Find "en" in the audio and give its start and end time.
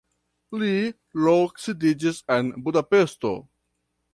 2.37-2.51